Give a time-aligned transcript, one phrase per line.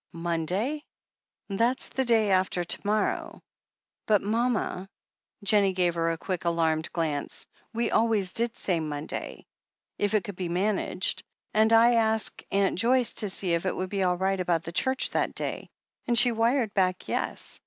[0.13, 0.83] "Monday?
[1.47, 3.43] That's the day after to morrow."
[4.07, 4.89] "But mama"
[5.43, 7.45] Jennie gave her a quick, alarmed glance.
[7.71, 9.45] "We always did say Monday,
[9.99, 11.21] if it could be managed.
[11.53, 14.71] And I asked Aunt Joyce to see if it would be all right about the
[14.71, 15.69] church that day,
[16.07, 17.59] and she wired back yes.